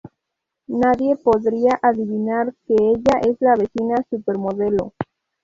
[0.83, 4.93] Nadie podría adivinar que ella es la vecina supermodelo.